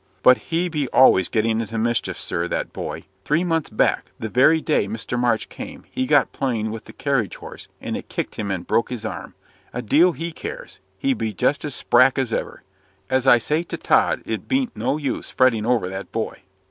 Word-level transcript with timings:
"But 0.23 0.39
he 0.49 0.67
be 0.67 0.87
always 0.87 1.29
getting 1.29 1.61
into 1.61 1.77
mischief, 1.77 2.19
sir 2.19 2.47
that 2.47 2.73
boy. 2.73 3.03
Three 3.23 3.43
months 3.43 3.69
back, 3.69 4.11
the 4.17 4.29
very 4.29 4.59
day 4.59 4.87
Mr. 4.87 5.15
March 5.15 5.47
came, 5.47 5.83
he 5.91 6.07
got 6.07 6.31
playing 6.33 6.71
with 6.71 6.85
the 6.85 6.93
carriage 6.93 7.35
horse, 7.35 7.67
and 7.79 7.95
it 7.95 8.09
kicked 8.09 8.33
him 8.33 8.49
and 8.49 8.65
broke 8.65 8.89
his 8.89 9.05
arm. 9.05 9.35
A 9.73 9.83
deal 9.83 10.13
he 10.13 10.31
cares: 10.31 10.79
he 10.97 11.13
be 11.13 11.33
just 11.35 11.63
as 11.65 11.75
sprack 11.75 12.17
as 12.17 12.33
ever. 12.33 12.63
As 13.11 13.27
I 13.27 13.37
say 13.37 13.61
to 13.61 13.77
Tod 13.77 14.23
it 14.25 14.47
bean't 14.47 14.75
no 14.75 14.97
use 14.97 15.29
fretting 15.29 15.67
over 15.67 15.87
that 15.89 16.11
boy." 16.11 16.41